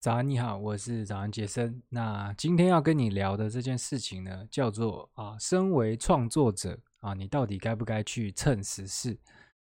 [0.00, 1.82] 早安，你好，我是早安杰森。
[1.88, 9.18] 那今天要跟你聊的这件事情呢，叫做啊，身为创作者啊，你到底该不该去蹭时事？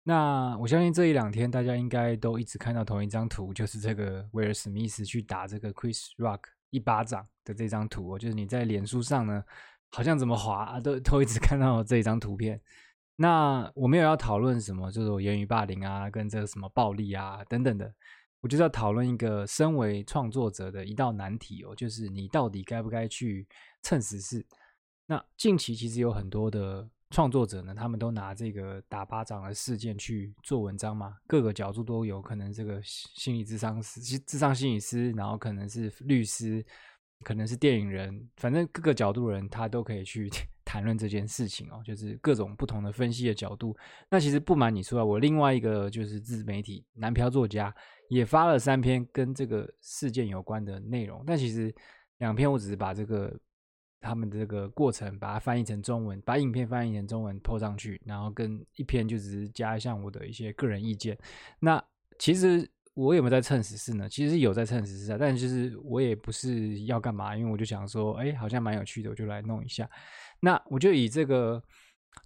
[0.02, 8.18] 那我相信这一两天大家应该都一直看到同一张图，就是这个威尔史密斯去打这个 Chris Rock 一巴掌的这张图。
[8.18, 9.44] 就是你在脸书上呢，
[9.92, 12.62] 好像怎么滑，都 都一直看到这一张图片。
[13.18, 17.94] 那我没有要讨论什么，就是我言语霸凌啊，跟这个什么暴力啊等等的。
[18.44, 23.48] 我就是要讨论一个身为创作者的一道难题哦，就是你到底该不该去
[23.82, 24.46] 蹭时事？
[25.06, 36.66] 那近期其实有很多的创作者呢，他们都拿这个打巴掌的事件去做文章嘛，各个角度都有可能，这个心理智商师、智商心理师，然后可能是律师，
[37.24, 40.30] 可能是电影人，反正各个角度的人他都可以去。
[40.66, 43.78] 谈论这件事情哦，就是各种不同的分析的角度。
[44.10, 47.72] 那其实不瞒你说啊，我另外一个就是自媒体南漂作家
[48.08, 51.24] 也发了三篇跟这个事件有关的内容。
[51.28, 51.72] 但其实
[52.18, 53.38] 两篇我只是把这个
[54.02, 61.16] 他们的这个过程把它翻译成中文，把影片翻译成中文 po 上去，然后跟一篇就只是加一下我的一些个人意见。
[61.60, 61.84] 那
[62.18, 64.08] 其实我有没有在蹭时事呢？
[64.08, 69.90] 其实有在蹭时事啊，但就是我也不是要干嘛，因为我就想说，哎，好像蛮有趣的，我就来弄一下。
[70.40, 71.62] 那我就以这个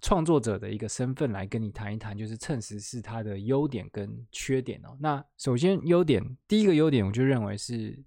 [0.02, 4.94] 创作者的一个身份来跟你谈一谈，就是蹭时事它的优点跟缺点哦。
[5.00, 7.98] 那首先优点，第一个优点，我就认为是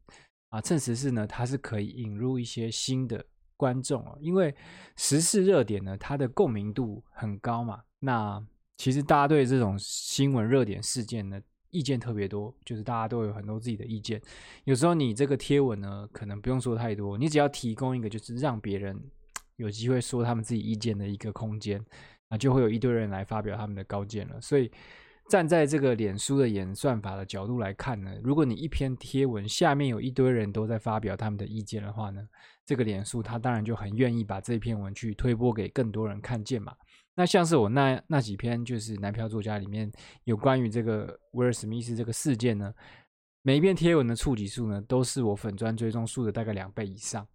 [0.50, 3.26] 啊，蹭时事呢，它是可以引入一些新的
[3.58, 4.54] 观众哦，因为
[4.98, 7.82] 时事热点呢，它的共鸣度很高嘛。
[7.98, 8.46] 那
[8.78, 11.40] 其实大家对这种新闻热点事件呢，
[11.72, 14.22] 意见特别多，就是大家都有很多自己的意见。
[14.66, 19.02] 有时候你这个贴文呢，可能不用说太多，你只要提供一个，就是让别人。
[19.58, 21.80] 有机会说他们自己意见的一个空间，
[22.30, 24.42] 那就会有一堆人来发表他们的高见了。
[24.42, 24.72] 所以
[25.30, 32.28] 站在这个脸书的演算法的角度来看呢，如果你一篇贴文下面有一堆人都在发表他们的意见的话呢，
[32.66, 36.74] 这个脸书它当然就很愿意把这篇文去推播给更多人看见嘛。
[37.16, 39.92] 那像是我那那几篇就是男票作家里面
[40.24, 42.74] 有关于这个威尔史密斯这个事件呢，
[43.42, 47.28] 每一篇贴文的触及数呢都是我粉专追踪数的大概两倍以上，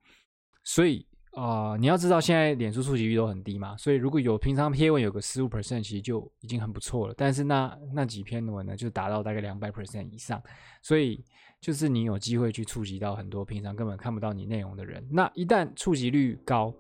[0.63, 1.07] 所以。
[1.37, 7.15] 啊、你要知道现在脸书触及率都很低嘛，所以如果有平常贴文有个十五 percent，其实就已经很不错了。
[7.15, 10.43] 但是那那几篇文呢，就达到大概两百 percent 以上，
[10.81, 11.23] 所以
[11.61, 15.07] 就是你有机会去触及到很多平常根本看不到你内容的人。
[15.11, 16.75] 那一旦触及率高，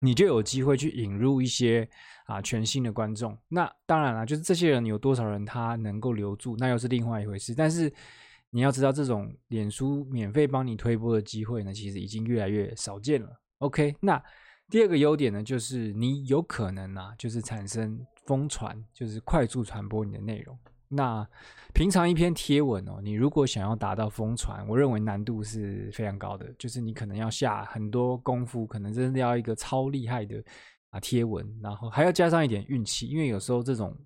[0.00, 1.88] 你就有机会去引入一些
[2.24, 3.36] 啊全新的观众。
[3.48, 7.54] 那当然了，就是这些人有多少人他能够留住，那又是另外一回事。
[7.54, 7.92] 但是
[8.50, 13.28] 你要知道，这种脸书免费帮你推播的机会呢，其实已经越来越少见了。
[13.58, 14.20] OK，那
[14.68, 20.58] 第二个优点呢，就是你有可能啊，就是产生疯传，就是快速传播你的内容。
[20.92, 21.26] 那
[21.72, 30.44] 平常一篇贴文哦，你如果想要达到疯传，我认为难度是非常高的，就是你可能要下很多功夫，可能真的要一个超厉害的
[30.90, 33.96] 啊贴文，然后还要加上一点运气，因为有时候这种。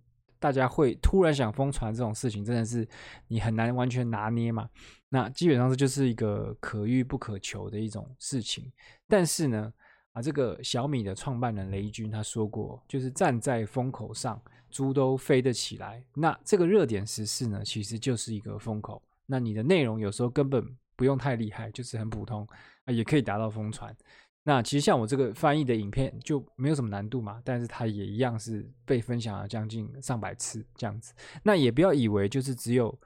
[0.40, 2.86] 大家会突然想疯传这种事情，真的是
[3.28, 4.68] 你很难完全拿捏嘛。
[5.08, 8.70] 那基本上这就是一个可遇不可求的一种事情。
[9.08, 9.72] 但是呢，
[10.12, 14.38] 啊，这个小米的创办人雷军他说过，就是站在风口上，
[14.74, 16.04] 猪都飞得起来。
[16.12, 19.00] 那这个热点时事呢，其实就是一个风口。
[19.24, 22.44] 那你的内容有时候根本不用太厉害，就是很普通
[22.84, 23.96] 啊，也可以达到疯传。
[24.42, 31.14] 那其实像我这个翻译的影片就没有什么难度嘛，但是它也一样是被分享了将近上百次这样子。
[31.44, 32.98] 那也不要以为就是只有，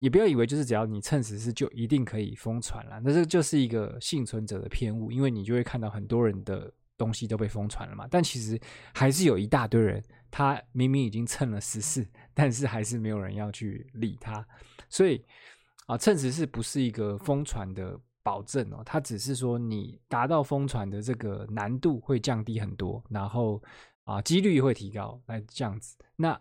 [0.00, 8.06] 也不要以为就是只要你蹭时事就一定可以疯传了，那这就是一个幸存者的偏误，因为你就会看到很多人的东西都被疯传了嘛。
[8.10, 8.60] 但其实
[8.94, 14.46] 还是有一大堆人，他明明已经蹭了十四，但是还是没有人要去理他。
[14.88, 15.24] 所以
[15.86, 18.00] 啊，蹭十四不是一个疯传的。
[18.24, 23.62] 保证哦，它只是说你达到疯传的这个难度会降低很多，然后
[24.04, 25.94] 啊几率会提高，来这样子。
[26.16, 26.40] 那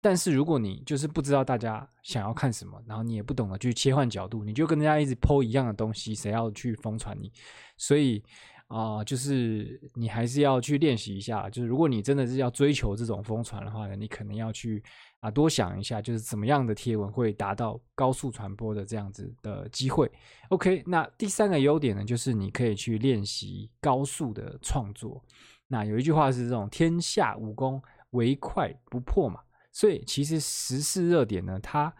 [0.00, 7.30] 但是如果你就是不知道大家想要看什么，然后你也不懂得去切换角度，你就跟人家一直 po 一样的东西，谁要去疯传你？
[7.76, 8.24] 所以
[8.68, 11.50] 啊，就是你还是要去练习一下。
[11.50, 14.82] 就是如果你真的是要追求这种疯传的话呢，你可能要去。
[15.20, 20.08] 啊，多想一下，就是怎么样的贴文会达到高速传播的这样子的机会。
[20.50, 25.20] OK，那第三个优点呢，就是你可以去练习高速的创作。
[25.66, 29.40] 那有一句话是这种“天下武功，唯快不破”嘛，
[29.72, 31.92] 所以其实时事热点呢，它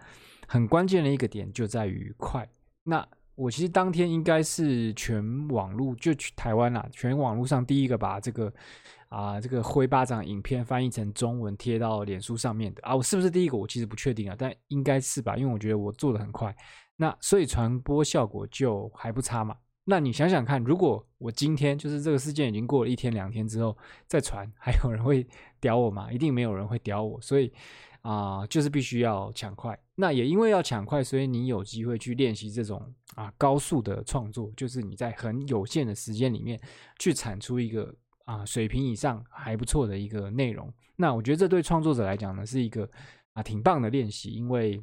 [0.46, 2.48] 很关键的一个点就在于快。
[2.84, 3.04] 那
[3.38, 8.52] 我其实当天应该是全网络就去台湾啦，全网络上第一个把这个。
[9.08, 13.56] 啊，这个挥巴掌影片翻译成中文贴到脸书上面的啊，我是不是第一个？
[13.56, 16.55] 我其实不确定啊，但应该是吧，因为我觉得我做的很快。
[16.96, 19.56] 那所以传播效果就还不差嘛。
[19.85, 23.75] 那你想想看，如果我今天就是这个事件已经过了一天两天之后
[24.06, 25.26] 再传，还有人会
[25.58, 26.12] 屌我吗？
[26.12, 27.19] 一定没有人会屌我。
[27.23, 27.50] 所以
[28.10, 29.78] 啊、就是必须要抢快。
[29.94, 32.82] 那也因为要抢快，所以你有机会去练习这种
[33.14, 36.58] 啊高速的创作，就是你在很有限的时间里面
[36.99, 37.94] 去产出一个
[38.25, 40.72] 啊水平以上还不错的一个内容。
[40.96, 42.88] 那我觉得这对创作者来讲呢，是一个
[43.34, 44.82] 啊挺棒的练习，因为。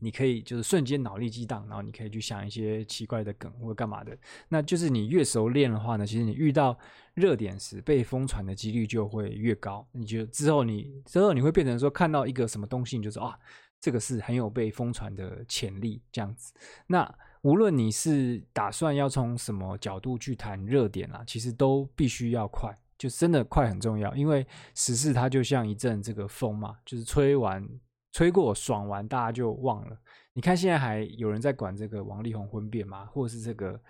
[0.00, 4.16] 你可以就是瞬间脑力激荡，然后你可以去想一些奇怪的梗或者干嘛的。
[4.48, 6.78] 那就是你越熟练的话呢，其实你遇到
[7.14, 9.86] 热点时被疯传的几率就会越高。
[9.92, 13.38] 你就之后你之后你会变成说看到一个什么东西，你就说啊，
[13.80, 16.52] 这个是很有被疯传的潜力这样子。
[16.86, 17.12] 那
[17.42, 24.14] 无论你是打算要从什么角度去谈热点啊，其实都必须要快，就真的快很重要。
[24.14, 27.68] 因为时事它就像一阵这个风嘛，就是吹完。
[28.12, 29.96] 吹过爽完，大家就忘了。
[30.32, 33.04] 你看现在还有人在管这个王力宏婚变吗？
[33.06, 33.80] 或者是这个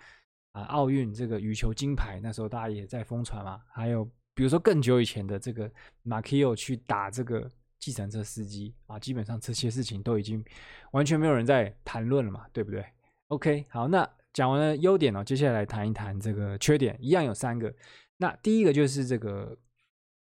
[0.51, 3.61] 啊奥运这个羽球金牌，那时候大家也在疯传吗？
[3.71, 5.71] 还有比如说更久以前的这个
[6.03, 10.43] 马奎欧去打这个计程车司机啊，基本上这些事情都已经
[10.91, 12.83] 完全没有人在谈论了嘛，对不对
[13.27, 17.73] ？OK，好，那讲完了优点哦，接下来谈一谈这个缺点，一样有三个。
[18.17, 19.57] 那第一个就是这个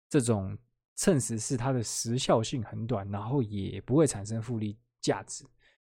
[0.09, 0.57] 这种。
[0.97, 5.45] 趁时是，它的时效性很短，然后也不会产生复利价值。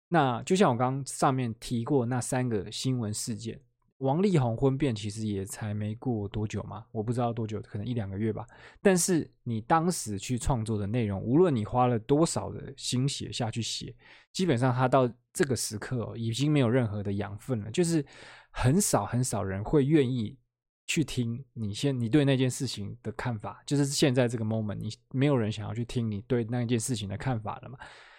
[0.09, 3.61] 那就像我刚刚上面提过那三个新闻事件，
[3.99, 8.47] 王力宏婚变其实也才没过多久嘛，我不知道多久，可能一两个月吧。
[8.83, 13.95] 但是你当时去创作的内容，无论你花了多少的心血下去写，
[14.33, 18.05] 基本上它到这个时刻，已经没有任何的养分了，就是
[18.51, 20.37] 很少很少人会愿意。
[20.87, 27.77] 去听你先，你对那件事情的看法，就是现在这个 moment，你没有人想要去听你对那件事情的看法了嘛？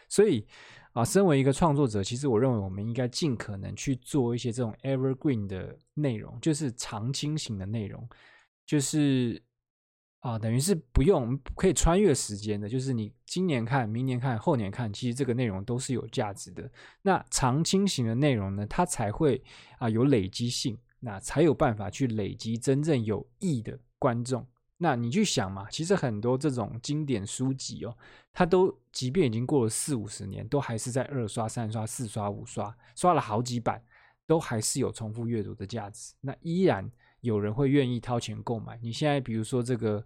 [0.09, 0.45] 所以
[0.91, 8.07] 啊，身为一个创作者，其实我认为我们应该尽可能去做一些这种 evergreen 的内容，就是常青型的内容，
[8.65, 9.41] 就是
[10.19, 16.69] 啊，等于是不用可以穿越时间的，就是你今年看、明年看、后年看，其实这个内容都是有价值的。
[17.01, 19.41] 那常青型的内容呢，它才会
[19.79, 20.77] 啊有累积性。
[20.99, 24.45] 那才有办法去累积真正有益的观众。
[24.79, 27.97] 那你去想嘛，其实很多这种经典书籍哦，
[28.31, 33.83] 它都即便已经过了四五十年，都还是在二刷、三刷、四刷、五刷，刷了好几版，
[34.27, 36.13] 都还是有重复阅读的价值。
[36.21, 36.87] 那依然
[37.21, 38.77] 有人会愿意掏钱购买。
[38.83, 39.97] 你现在比如说这个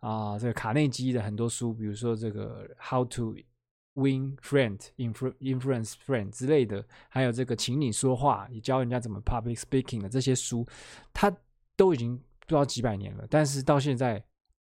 [0.00, 3.36] 啊、呃，这个卡内基的很多书，比如说这个 How to
[3.96, 10.66] Win Friend, Influence Friend 之类的，还有这个，请你说话，你教人家怎么 Public Speaking 的这些书，
[11.12, 11.34] 它
[11.74, 14.22] 都已经不知道几百年了，但是到现在，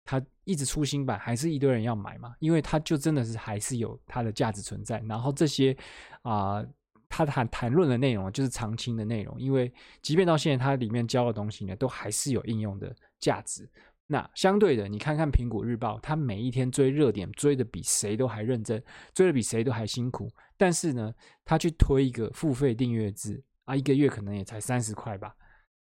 [0.06, 2.36] 它一直出新版，还是一堆人要买嘛？
[2.40, 5.00] 因为它就真的是还是有它的价值存在。
[5.08, 5.76] 然后这些
[6.22, 6.64] 啊，
[7.10, 9.74] 他、谈谈论的内容就是常青的内容，因为
[10.04, 13.68] 即便到现在，它里面教的东西呢，都还是有应用的价值。
[14.08, 20.32] 那相对的，你看看苹果日报，它每一天追热点，追的比谁都还认真，追的比谁都还辛苦。
[20.58, 21.14] 但是呢，
[21.44, 25.36] 他去推一个付费订阅制啊，一个月可能也才三十块吧，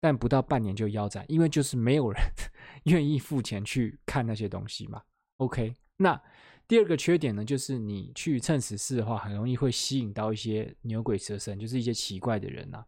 [0.01, 2.19] 但不到半年就腰斩，因为就是没有人
[2.85, 5.03] 愿意付钱去看那些东西嘛。
[5.37, 6.19] OK，那
[6.67, 12.85] 第二个缺点呢，就是你去蹭时事的话，很容易会吸引到一些牛鬼蛇神，就是一些奇怪的人呐、啊。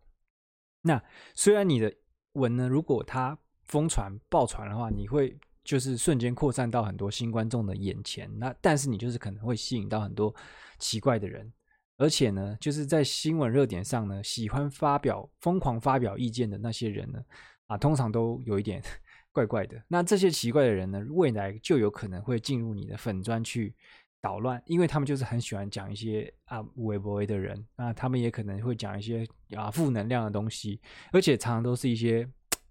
[0.82, 1.04] 那
[1.36, 1.94] 虽然你的
[2.34, 3.38] 文呢，如果他
[3.70, 8.30] 疯传、爆传的话，你会就是瞬间扩散到很多新观众的眼前。
[8.38, 10.34] 那但是你就是可能会吸引到很多
[10.80, 11.54] 奇怪的人，
[11.98, 17.20] 而且呢，就是在新闻热点上呢，喜欢发表、疯狂发表意见的那些人呢，
[17.68, 18.82] 啊，通常都有一点
[19.32, 19.80] 怪怪的。
[19.88, 23.76] 那这些奇怪的人呢，未来就有可能会进入你的粉专去
[24.20, 32.28] 捣乱，因为他们就是很喜欢讲一些啊微博的人，那他们也可能会讲一些啊负能量的东西，而且常常都是一些。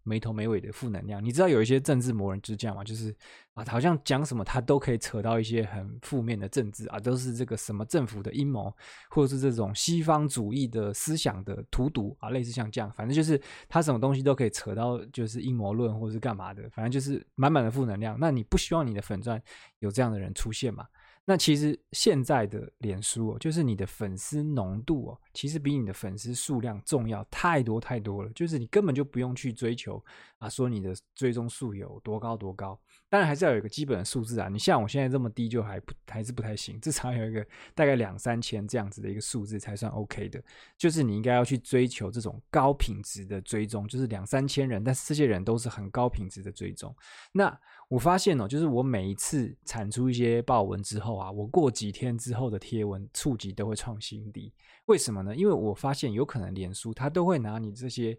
[0.08, 2.82] 没头没尾的负能量，你知道有一些政治魔人之将吗？
[2.82, 3.14] 就是
[3.52, 8.74] 啊，好像讲什么他都可以扯到一些很负面的政治啊，都是这个什么政府的阴谋，
[9.10, 18.16] 或者是这种西方主义的思想的荼毒啊，类似像这样，反正就是他什么东西都可以扯到，就是阴谋论或者是干嘛的，反正就是满满的负能量。
[18.18, 19.40] 那你不希望你的粉钻
[19.80, 20.86] 有这样的人出现吗？
[21.24, 28.30] 那其实现在的脸书哦，就是你的粉丝浓度哦，其实比你的粉丝数量重要太多太多了。
[28.34, 30.04] 就是你根本就不用去追求
[30.38, 32.76] 啊，说你的追踪数有多高多高。
[33.08, 34.48] 当然还是要有一个基本的数字啊。
[34.48, 40.42] 你像我现在这么低，就还不还是不太行，至少有一个大概两三千这样子的一个数字才算 OK 的。
[40.76, 46.92] 就是你应该要去追求这种高品质的追踪，就是两三千人，但是这些人都是很高品质的追踪。
[47.30, 47.56] 那
[47.88, 51.16] 我发现哦，就是我每一次产出一些爆文之后。
[51.16, 54.52] 啊，我过几天之后的贴文触及都会创新低。
[54.86, 55.27] 为什么呢？
[55.36, 58.16] 因为我发现有可能脸书他都会拿你这些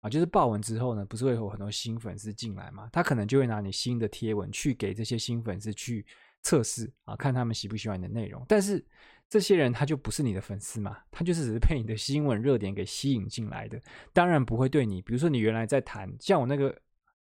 [0.00, 2.88] 啊，就是爆文之后呢，不是会有很多新粉丝进来嘛？
[2.92, 6.04] 他可能就会拿你新的贴文去给这些新粉丝去
[6.42, 8.44] 测试啊，看他们喜不喜欢你的内容。
[8.46, 8.84] 但是
[9.30, 13.80] 这些人他就不是你的粉丝嘛，他就是 只是被你的新闻热点给吸引进来的，
[14.12, 15.00] 当然不会对你。
[15.00, 16.76] 比如说你原来在谈，像我那个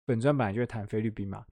[0.05, 1.45] 本专本来就会谈菲律宾嘛。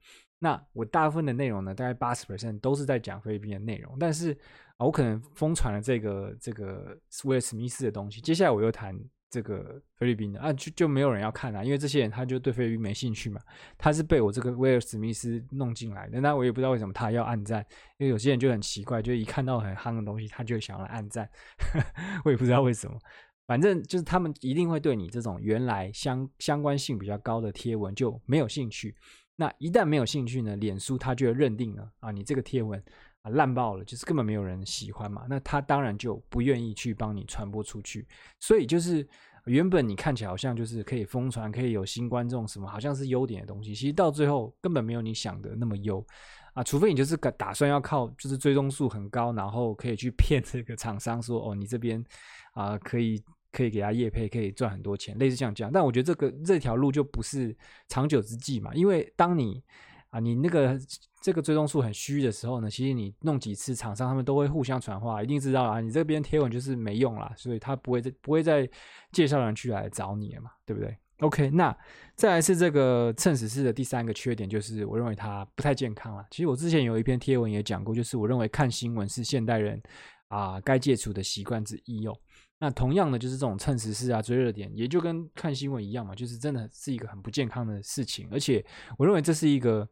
[0.44, 4.30] 那我大部分的内容呢，大概八十 percent 都是在讲菲律宾的内容，但是
[4.76, 8.94] 啊，我可能疯传了这个这个威尔史密斯的东西，接下来我又谈
[9.30, 13.40] 这个菲律宾的啊，就就没有人要看啊，因为这些人他就对菲律宾没兴趣嘛，
[13.78, 17.64] 他是被我这个威尔史密斯弄进来的，那我也不知道为什么他要按赞，
[17.96, 21.26] 因为有些人就很奇怪，就一看到很夯的东西，他就想要来按赞，
[22.26, 22.98] 我也不知道为什么，
[23.46, 28.94] 反正就是他们一定会对你这种原来相相关性比较高的贴文就没有兴趣。
[29.36, 32.80] 那一旦没有兴趣呢，脸书它就认定了啊，你这个贴文
[33.22, 38.06] 啊烂爆了，就是根本没有人喜欢嘛，那他当然就不愿意去帮你传播出去。
[38.38, 39.04] 所以就是
[39.46, 46.06] 原本你看起来好像就是可以疯传，可以有新观众什么，好像是优点的东西，其实到最后根本没有你想的那么优
[46.52, 46.62] 啊。
[46.62, 52.04] 除非你就是打算要靠就是追踪数很高，然后可以去 骗这个厂商说哦，你这边
[52.52, 53.20] 啊可以。
[53.54, 55.70] 可以给他业配，可以赚很多钱，类似像这样。
[55.72, 57.56] 但我觉得这个这条路就不是
[57.88, 59.62] 长久之计嘛，因为当你
[60.10, 60.78] 啊，你那个
[61.22, 68.68] 这个追踪数很虚的时候呢，其实你弄几次，厂商他们都会互相传话，一定知道啊，你这边贴文就是没用啦，所以他不会再不会再
[69.12, 71.76] 介绍人去来找你了嘛，对不对？OK，那
[72.16, 76.26] 再来是这个蹭时事的第三个缺点，就是我认为它不太健康了。
[76.30, 79.80] 其实我之前有一篇贴文也讲过，就是我认为看新闻是现代人
[80.28, 82.16] 啊该戒除的习惯之一哦。
[82.60, 88.26] 那同样的就是这种蹭时事啊、追热点，也就跟看新闻一样嘛，就是真的是一个很不健康的事情。
[88.30, 88.64] 而且
[88.96, 89.86] 我认为这是一个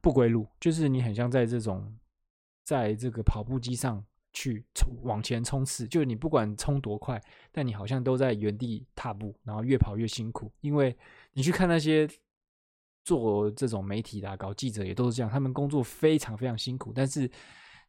[0.00, 1.94] 不归路，就是你很像在这种
[2.64, 7.20] 在这个跑步机上去冲往前冲刺，就是你不管冲多快，
[7.52, 10.50] 但你好像都在原地踏步，然后越跑越辛苦。
[10.60, 10.96] 因为
[11.32, 12.08] 你去看那些
[13.04, 17.22] 做这种媒体的、搞记者也都是这样，他们工作非常非常辛苦，但是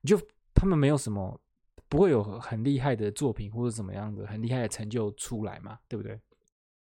[0.02, 0.20] 你就
[0.54, 1.40] 他们没有什么。
[1.90, 6.20] 不会有很厉害的作品或者怎么样的很厉害的成就出来嘛，对不对？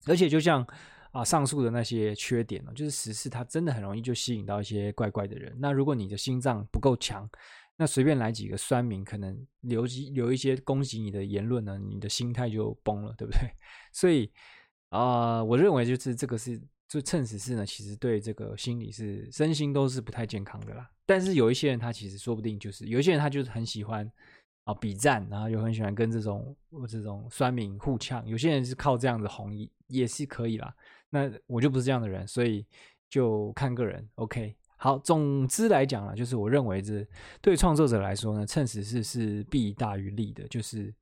[0.07, 0.67] 而且就像
[1.13, 5.57] 啊上述的那些缺点呢，就是时事它真的很容易就吸引到一些怪怪的人。
[5.59, 7.29] 那如果你的心脏不够强，
[7.77, 13.41] 那随便来几个酸民，可能留几留一些攻击你的言论呢，你的心态就崩了，对不对？
[13.93, 14.31] 所以
[14.89, 20.91] 啊、我认为就是这个是就趁时事呢，其实对这个心理是身心都是不太健康的啦。
[21.07, 24.11] 但是有一些人他其实说不定就是有一些人他就是很喜欢。
[24.69, 26.55] 啊，比赞，然后又很喜欢跟这种
[26.87, 29.51] 这种酸民互呛，有些人是靠这样子红
[29.87, 30.75] 也是可以啦。
[31.09, 32.67] 那我就不是这样的人，所以
[33.09, 34.07] 就看个人。
[34.17, 37.03] OK，好，总之来讲啦，就是我认为这
[37.41, 40.95] 对创作者来说呢，蹭时事是弊大于利的，就是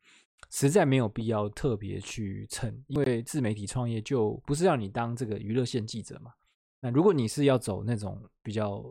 [0.48, 6.30] 实在没有必要特别去蹭，因为自媒体创业就不是让你当这个娱乐线记者嘛。
[6.90, 8.84] 如果你是要走那种比较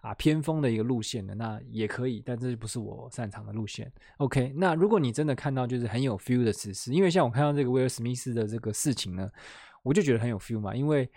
[0.00, 3.92] 啊偏锋的一个路线的，那也可以，但这不是我擅长的路线。
[4.18, 9.30] OK，那如果你真的看到就是很有 feel 的时事，因为像我看到这个威尔史密斯的这个事情呢，
[9.82, 10.74] 我就觉得很有 feel 嘛。
[10.74, 11.10] 因为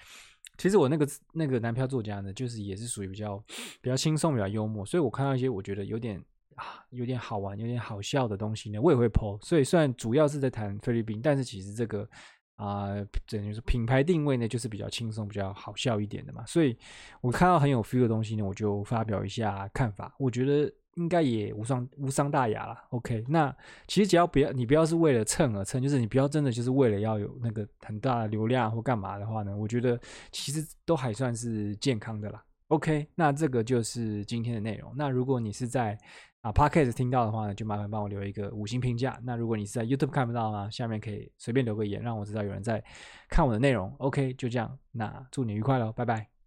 [0.58, 3.38] 其实我那个那个男票作家呢，就是也是属于比较
[3.82, 6.24] 比较轻松、比较幽默，所以我看到一些我觉得有点
[6.56, 9.40] 啊有点好玩、有点好笑的东西呢，我也会 po。
[9.46, 12.08] 所以虽然主要是在谈菲律宾，但是其实这个。
[12.62, 12.90] 啊，
[13.28, 16.46] 等于说品牌定位呢，就是比较轻松、比较好笑一点的嘛。
[16.46, 16.78] 所以
[17.20, 20.14] 我看到很有 feel 的东西呢，我就发表一下看法。
[20.20, 22.86] 我觉得应该也无伤无伤大雅啦。
[22.92, 23.52] OK，那
[23.88, 30.00] 其实只要不要你不要是为了蹭而蹭，就是你不要真的就是为了要有那个很大的流量或干嘛的话呢，我觉得
[30.32, 32.44] 其实都还算是健康的啦。
[32.68, 34.94] OK，那这个就是今天的内容。
[34.96, 35.98] 那如果你是在
[36.42, 39.20] 啊，Podcast 听到的话呢，就麻烦帮我留一个五星评价。
[39.24, 42.84] 那如果你是在 YouTube 看不到呢，下面可以随便留个言，让我知道有人在
[43.30, 43.94] 看我的内容。
[44.00, 46.41] OK，就这样，那祝你愉快喽，拜拜。